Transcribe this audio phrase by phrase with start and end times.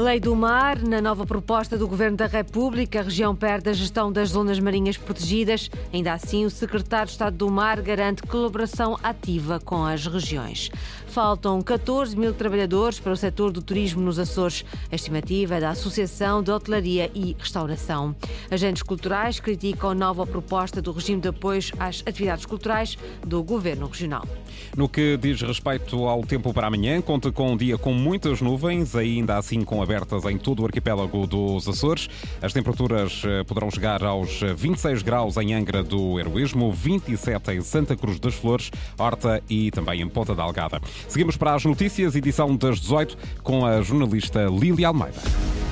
[0.00, 4.10] Lei do Mar, na nova proposta do Governo da República, a região perde a gestão
[4.10, 5.70] das zonas marinhas protegidas.
[5.92, 10.70] Ainda assim, o Secretário de Estado do Mar garante colaboração ativa com as regiões.
[11.06, 14.64] Faltam 14 mil trabalhadores para o setor do turismo nos Açores.
[14.90, 18.16] A estimativa é da Associação de Hotelaria e Restauração.
[18.50, 22.96] Agentes culturais criticam a nova proposta do regime de apoios às atividades culturais
[23.26, 24.26] do Governo Regional.
[24.76, 28.94] No que diz respeito ao tempo para amanhã, conta com um dia com muitas nuvens,
[28.94, 32.08] ainda assim com abertas em todo o arquipélago dos Açores.
[32.40, 37.96] As temperaturas eh, poderão chegar aos 26 graus em Angra do Heroísmo, 27 em Santa
[37.96, 40.80] Cruz das Flores, Horta e também em Ponta da Algada.
[41.08, 45.69] Seguimos para as notícias, edição das 18, com a jornalista Lília Almeida.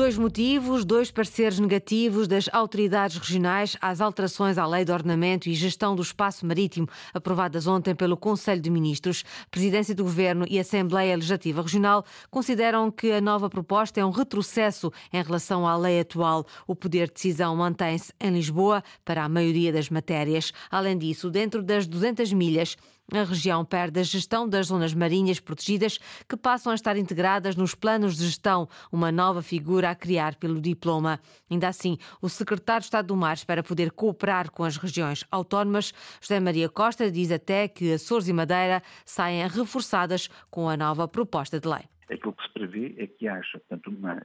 [0.00, 5.54] Dois motivos, dois pareceres negativos das autoridades regionais às alterações à Lei de Ordenamento e
[5.54, 9.22] Gestão do Espaço Marítimo, aprovadas ontem pelo Conselho de Ministros.
[9.50, 14.90] Presidência do Governo e Assembleia Legislativa Regional consideram que a nova proposta é um retrocesso
[15.12, 16.46] em relação à lei atual.
[16.66, 20.50] O poder de decisão mantém-se em Lisboa para a maioria das matérias.
[20.70, 22.74] Além disso, dentro das 200 milhas,
[23.18, 27.74] a região perde a gestão das zonas marinhas protegidas, que passam a estar integradas nos
[27.74, 31.20] planos de gestão, uma nova figura a criar pelo diploma.
[31.50, 35.92] Ainda assim, o secretário de Estado do Mar espera poder cooperar com as regiões autónomas.
[36.20, 41.58] José Maria Costa diz até que Açores e Madeira saem reforçadas com a nova proposta
[41.58, 44.20] de lei aquilo que se prevê é que haja, portanto, uma,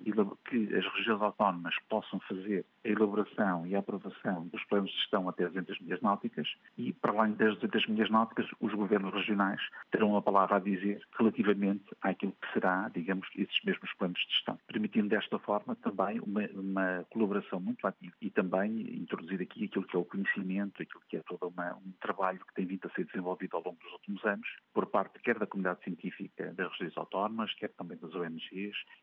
[0.50, 5.30] que as regiões autónomas possam fazer a elaboração e a aprovação dos planos de gestão
[5.30, 10.10] até 200 milhas náuticas e, para além das 200 milhas náuticas, os governos regionais terão
[10.10, 15.08] uma palavra a dizer relativamente àquilo que será, digamos, esses mesmos planos de gestão, permitindo
[15.08, 20.00] desta forma também uma, uma colaboração muito ativa e também introduzir aqui aquilo que é
[20.00, 23.56] o conhecimento, aquilo que é todo uma, um trabalho que tem vindo a ser desenvolvido
[23.56, 27.70] ao longo dos últimos anos, por parte quer da comunidade científica das regiões autónomas, quer
[27.70, 28.25] também das ONGs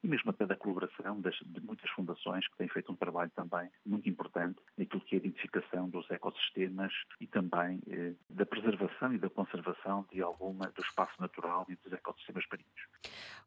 [0.02, 3.68] e mesmo até da colaboração das, de muitas fundações que têm feito um trabalho também
[3.84, 9.18] muito importante naquilo que é a identificação dos ecossistemas e também eh, da preservação e
[9.18, 12.72] da conservação de alguma do espaço natural e dos ecossistemas marinhos.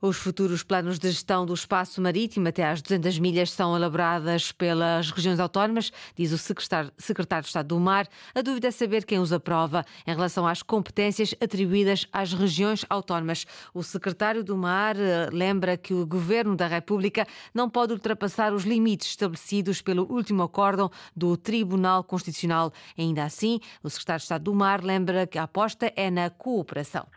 [0.02, 5.10] Os futuros planos de gestão do espaço marítimo até às 200 milhas são elaboradas pelas
[5.10, 8.08] regiões autónomas, diz o secretário, secretário de Estado do Mar.
[8.34, 13.46] A dúvida é saber quem os aprova em relação às competências atribuídas às regiões autónomas.
[13.74, 15.30] O secretário do Mar eh,
[15.66, 20.92] lembra que o Governo da República não pode ultrapassar os limites estabelecidos pelo último acórdão
[21.16, 22.72] do Tribunal Constitucional.
[22.98, 27.08] Ainda assim, o secretário de Estado do Mar lembra que a aposta é na cooperação.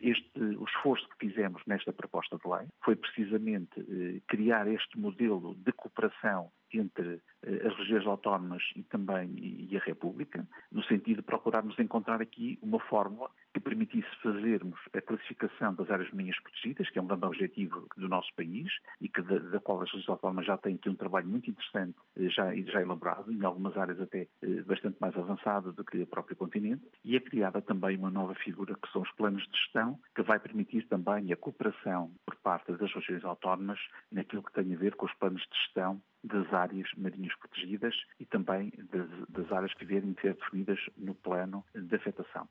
[0.00, 5.54] Este, o esforço que fizemos nesta proposta de lei foi precisamente eh, criar este modelo
[5.56, 11.22] de cooperação entre eh, as regiões autónomas e também e a República, no sentido de
[11.22, 16.98] procurarmos encontrar aqui uma fórmula que permitisse fazermos a classificação das áreas marinhas protegidas, que
[16.98, 20.46] é um grande objetivo do nosso país e que da, da qual as regiões autónomas
[20.46, 24.26] já têm aqui um trabalho muito interessante eh, já, já elaborado, em algumas áreas até
[24.42, 28.34] eh, bastante mais avançado do que o próprio continente, e é criada também uma nova
[28.34, 32.72] figura que são os planos de gestão, que vai permitir também a cooperação por parte
[32.72, 33.78] das regiões autónomas
[34.10, 38.24] naquilo que tem a ver com os planos de gestão das áreas marinhas protegidas e
[38.24, 42.48] também das, das áreas que vierem ser definidas no plano de afetação.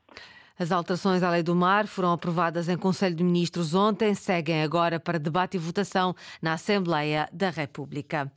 [0.56, 5.00] As alterações à Lei do Mar foram aprovadas em Conselho de Ministros ontem, seguem agora
[5.00, 8.30] para debate e votação na Assembleia da República.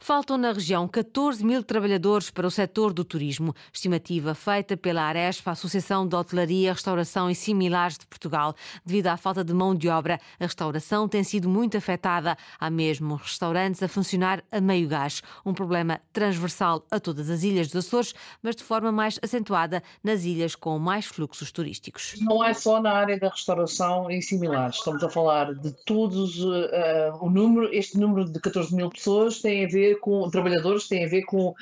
[0.00, 5.46] Faltam na região 14 mil trabalhadores para o setor do turismo, estimativa feita pela Aresp,
[5.46, 8.56] a Associação de Hotelaria, Restauração e Similares de Portugal.
[8.84, 12.36] Devido à falta de mão de obra, a restauração tem sido muito afetada.
[12.58, 17.68] Há mesmo restaurantes a funcionar a meio gás, um problema transversal a todas as ilhas
[17.68, 22.14] dos Açores, mas de forma mais acentuada nas ilhas com mais fluxos turísticos turísticos.
[22.20, 27.18] Não é só na área da restauração e similares, estamos a falar de todos, uh,
[27.20, 31.08] o número, este número de 14 mil pessoas tem a ver com, trabalhadores, tem a
[31.08, 31.54] ver com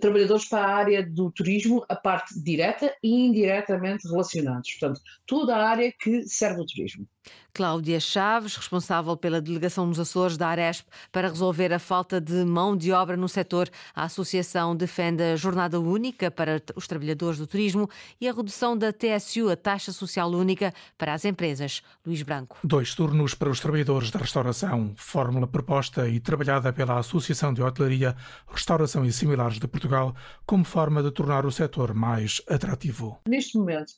[0.00, 5.68] trabalhadores para a área do turismo, a parte direta e indiretamente relacionados, portanto, toda a
[5.68, 7.06] área que serve o turismo.
[7.54, 12.76] Cláudia Chaves, responsável pela delegação nos Açores da Aresp para resolver a falta de mão
[12.76, 13.70] de obra no setor.
[13.94, 17.88] A associação defende a jornada única para os trabalhadores do turismo
[18.20, 21.80] e a redução da TSU, a taxa social única, para as empresas.
[22.04, 22.58] Luís Branco.
[22.64, 24.92] Dois turnos para os trabalhadores da restauração.
[24.96, 28.16] Fórmula proposta e trabalhada pela Associação de Hotelaria,
[28.48, 30.14] Restauração e Similares de Portugal,
[30.46, 33.20] como forma de tornar o setor mais atrativo.
[33.28, 33.92] Neste momento,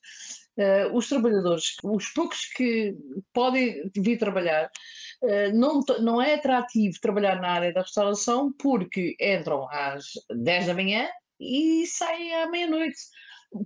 [0.58, 2.97] Uh, os trabalhadores, os poucos que
[3.35, 4.70] podem vir trabalhar,
[5.23, 10.75] uh, não, não é atrativo trabalhar na área da restauração porque entram às 10 da
[10.75, 11.08] manhã
[11.38, 12.97] e saem à meia-noite.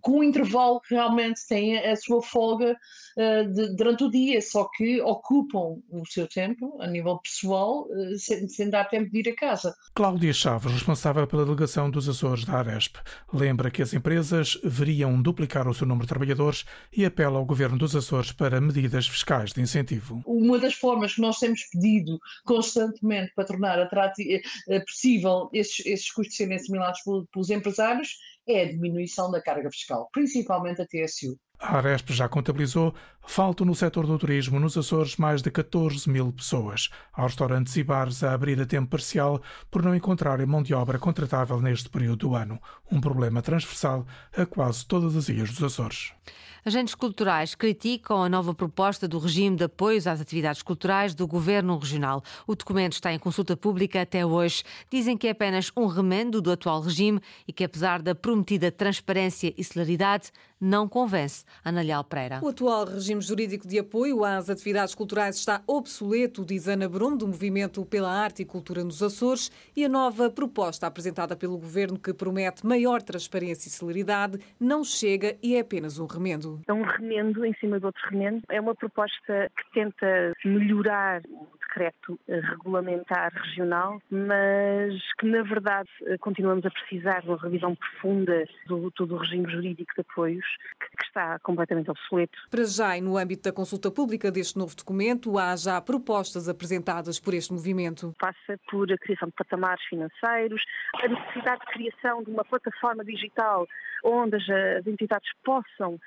[0.01, 2.77] Com um intervalo que realmente têm a sua folga
[3.17, 8.19] uh, de, durante o dia, só que ocupam o seu tempo a nível pessoal, uh,
[8.19, 9.75] sem, sem, dar tempo de ir a casa.
[9.95, 12.97] Cláudia Chaves, responsável pela delegação dos Açores da Aresp,
[13.33, 17.79] lembra que as empresas veriam duplicar o seu número de trabalhadores e apela ao governo
[17.79, 20.23] dos Açores para medidas fiscais de incentivo.
[20.27, 26.37] Uma das formas que nós temos pedido constantemente para tornar uh, possível esses, esses custos
[26.37, 27.01] serem assimilados
[27.33, 28.19] pelos empresários
[28.55, 31.39] é a diminuição da carga fiscal, principalmente a TSU.
[31.59, 32.95] A Aresp já contabilizou,
[33.27, 36.89] faltam no setor do turismo nos Açores mais de 14 mil pessoas.
[37.13, 40.99] Há restaurantes e bares a abrir a tempo parcial por não encontrarem mão de obra
[40.99, 42.59] contratável neste período do ano.
[42.91, 46.15] Um problema transversal a quase todas as ilhas dos Açores.
[46.63, 51.79] Agentes culturais criticam a nova proposta do regime de apoios às atividades culturais do Governo
[51.79, 52.23] Regional.
[52.47, 54.63] O documento está em consulta pública até hoje.
[54.91, 57.19] Dizem que é apenas um remendo do atual regime
[57.49, 60.31] e que, apesar da prometida transparência e celeridade,
[60.61, 61.45] não convence.
[61.65, 62.41] Ana Leal Pereira.
[62.43, 67.27] O atual regime jurídico de apoio às atividades culturais está obsoleto, diz Ana Brum, do
[67.27, 72.13] Movimento pela Arte e Cultura nos Açores, e a nova proposta apresentada pelo Governo, que
[72.13, 76.65] promete maior transparência e celeridade, não chega e é apenas um remendo remendo?
[76.67, 78.43] É um remendo em cima de outro remendo.
[78.49, 85.89] É uma proposta que tenta melhorar o decreto regulamentar regional, mas que, na verdade,
[86.21, 90.47] continuamos a precisar de uma revisão profunda do todo o regime jurídico de apoios,
[90.81, 92.37] que está completamente obsoleto.
[92.51, 97.21] Para já, e no âmbito da consulta pública deste novo documento, há já propostas apresentadas
[97.21, 98.15] por este movimento.
[98.19, 100.63] Passa por a criação de patamares financeiros,
[101.03, 103.67] a necessidade de criação de uma plataforma digital
[104.03, 105.99] onde as entidades possam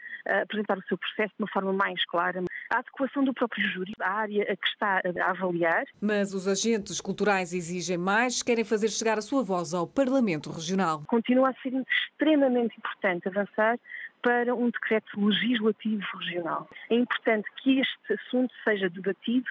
[0.41, 2.43] apresentar o seu processo de uma forma mais clara.
[2.69, 5.83] A adequação do próprio júri à área a que está a avaliar.
[6.01, 11.03] Mas os agentes culturais exigem mais, querem fazer chegar a sua voz ao Parlamento Regional.
[11.07, 11.73] Continua a ser
[12.09, 13.77] extremamente importante avançar
[14.21, 16.67] para um decreto legislativo regional.
[16.89, 19.45] É importante que este assunto seja debatido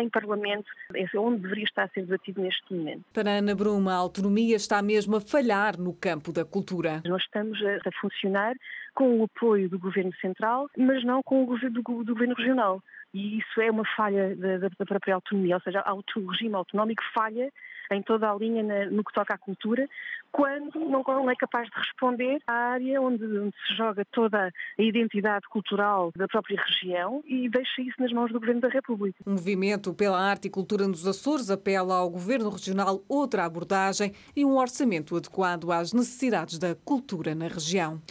[0.00, 3.04] em Parlamento, é onde deveria estar a ser debatido neste momento.
[3.12, 7.02] Para Ana Bruma, a autonomia está mesmo a falhar no campo da cultura.
[7.04, 8.54] Nós estamos a, funcionar
[8.94, 12.82] com o apoio do Governo Central, mas não com o governo, do, do governo Regional.
[13.12, 15.84] E isso é uma falha da, da própria autonomia, ou seja,
[16.16, 17.50] o regime autonómico falha
[17.94, 19.88] em toda a linha na, no que toca à cultura,
[20.32, 25.46] quando não é capaz de responder à área onde, onde, se joga toda a identidade
[25.48, 29.18] cultural da própria região e deixa isso nas mãos do Governo da República.
[29.24, 34.44] O movimento pela arte e cultura nos Açores apela ao Governo Regional outra abordagem e
[34.44, 38.02] um orçamento adequado às necessidades da cultura na região.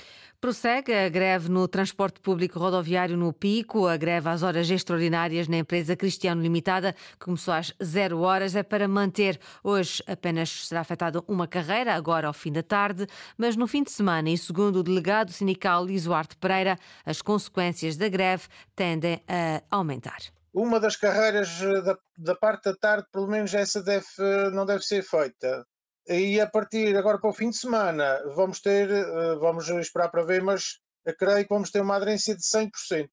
[0.43, 3.87] Prossegue a greve no transporte público rodoviário no Pico.
[3.87, 8.61] A greve às horas extraordinárias na empresa Cristiano Limitada, que começou às zero horas, é
[8.61, 9.39] para manter.
[9.63, 13.07] Hoje apenas será afetada uma carreira, agora ao fim da tarde,
[13.37, 18.09] mas no fim de semana, e segundo o delegado sindical Lisuarte Pereira, as consequências da
[18.09, 20.19] greve tendem a aumentar.
[20.53, 24.65] Uma das carreiras eh, da, da parte da tarde, pelo menos essa deve, eh, não
[24.65, 25.65] deve ser feita.
[26.07, 30.23] E a partir agora para o fim de semana vamos ter, eh, vamos esperar para
[30.23, 30.79] ver, mas
[31.17, 33.09] creio que vamos ter uma aderência de 100%.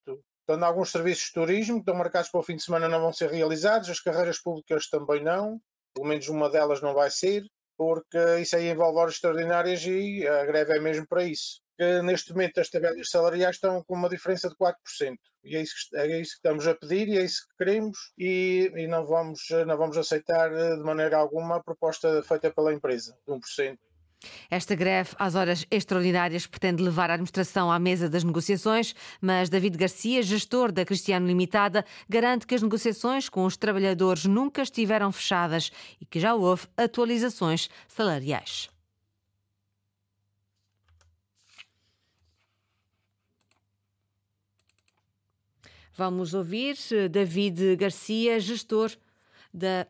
[0.47, 3.13] Portanto, alguns serviços de turismo que estão marcados para o fim de semana não vão
[3.13, 5.61] ser realizados, as carreiras públicas também não,
[5.94, 7.44] pelo menos uma delas não vai ser,
[7.77, 12.32] porque isso aí envolve horas extraordinárias e a greve é mesmo para isso que neste
[12.32, 14.75] momento as tabelas salariais estão com uma diferença de 4%.
[15.43, 17.96] E é isso que, é isso que estamos a pedir e é isso que queremos
[18.19, 22.75] e, e, não, vamos, não vamos aceitar eh, de maneira alguma a proposta feita pela
[22.75, 23.79] empresa, de 1%.
[24.51, 29.79] Esta greve às horas extraordinárias pretende levar a administração à mesa das negociações, mas David
[29.79, 35.72] Garcia, gestor da Cristiano Limitada, garante que as negociações com os trabalhadores nunca estiveram fechadas
[35.99, 38.69] e que já houve atualizações salariais.
[45.97, 48.91] Vamos ouvir eh, David Garcia, gestor
[49.53, 49.87] da.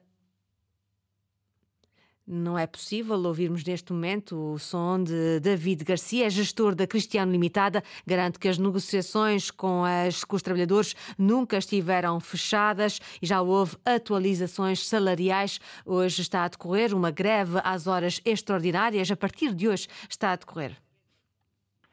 [2.26, 7.82] Não é possível ouvirmos neste momento o som de David Garcia, gestor da Cristiano Limitada.
[8.06, 13.76] Garante que as negociações com, as, com os trabalhadores nunca estiveram fechadas e já houve
[13.84, 15.58] atualizações salariais.
[15.84, 19.10] Hoje está a decorrer uma greve às horas extraordinárias.
[19.10, 20.76] A partir de hoje está a decorrer.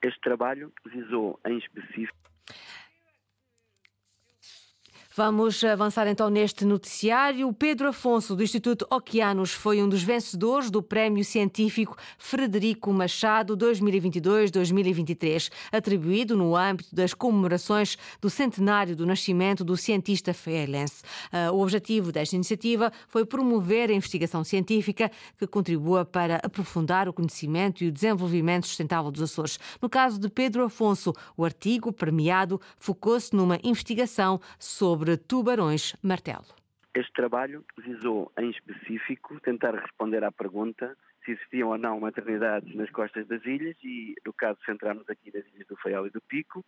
[0.04, 2.16] Este trabalho visou, em específico,
[5.18, 7.52] Vamos avançar então neste noticiário.
[7.52, 15.50] Pedro Afonso, do Instituto Oceanos, foi um dos vencedores do Prémio Científico Frederico Machado 2022-2023,
[15.72, 21.02] atribuído no âmbito das comemorações do centenário do nascimento do cientista feirense.
[21.32, 27.14] Ah, o objetivo desta iniciativa foi promover a investigação científica que contribua para aprofundar o
[27.14, 29.60] conhecimento e o desenvolvimento sustentável dos Açores.
[29.82, 36.46] No caso de Pedro Afonso, o artigo premiado focou-se numa investigação sobre sobre tubarões-martelo.
[36.94, 42.90] Este trabalho visou, em específico, tentar responder à pergunta se existiam ou não maternidades nas
[42.90, 46.66] costas das ilhas e, no caso, centrarmos aqui nas ilhas do Faial e do Pico,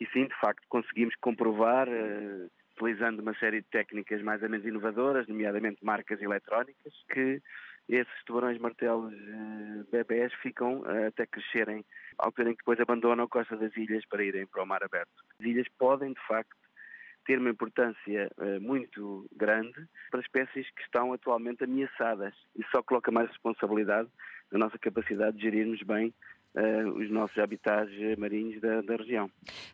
[0.00, 4.66] e sim, de facto, conseguimos comprovar, uh, utilizando uma série de técnicas mais ou menos
[4.66, 7.40] inovadoras, nomeadamente marcas eletrónicas, que
[7.88, 11.84] esses tubarões martelos uh, bebés ficam uh, até crescerem,
[12.18, 15.10] ao terem que depois abandonam a costa das ilhas para irem para o mar aberto.
[15.40, 16.61] As ilhas podem, de facto,
[17.24, 22.34] ter uma importância uh, muito grande para espécies que estão atualmente ameaçadas.
[22.56, 24.08] Isso só coloca mais responsabilidade
[24.50, 26.12] na nossa capacidade de gerirmos bem
[26.54, 29.30] os nossos habitats marinhos da, da, região.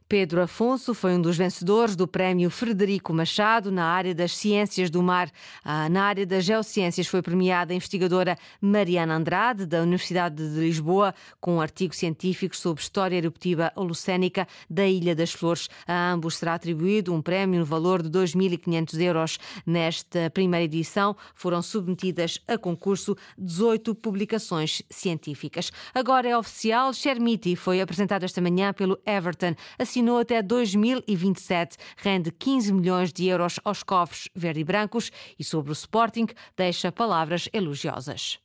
[0.09, 5.03] Pedro Afonso foi um dos vencedores do Prémio Frederico Machado na área das ciências do
[5.03, 5.29] mar.
[5.65, 11.13] Ah, na área das geociências foi premiada a investigadora Mariana Andrade, da Universidade de Lisboa,
[11.41, 15.69] com um artigo científico sobre história eruptiva holocénica da Ilha das Flores.
[15.87, 19.39] A ambos será atribuído um prémio no valor de 2.500 euros.
[19.67, 25.73] Nesta primeira edição foram submetidas a concurso 18 publicações científicas.
[25.93, 29.55] Agora é oficial oficial Chermiti foi apresentado esta manhã pelo Everton.
[29.79, 35.71] Assinou até 2027, rende 15 milhões de euros aos cofres verde e brancos e sobre
[35.71, 38.39] o Sporting deixa palavras elogiosas.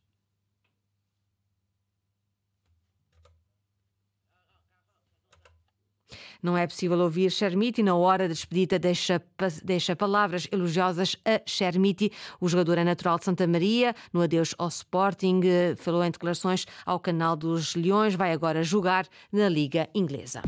[6.44, 9.22] Não é possível ouvir Chermiti na hora da despedida, deixa,
[9.64, 12.12] deixa palavras elogiosas a Chermiti.
[12.42, 16.66] O jogador é natural de Santa Maria, no adeus ao Sporting, eh, falou em declarações
[16.86, 20.42] ao canal dos Leões, vai agora jogar na Liga Inglesa.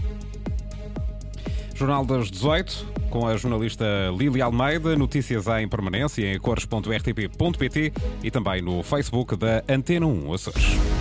[1.74, 3.86] Jornal das 18, com a jornalista
[4.18, 10.95] Lili Almeida, notícias em permanência em cores.rtp.pt e também no Facebook da Antena 1 Açores.